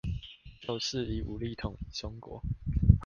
[0.61, 2.41] 就是以武力統一中國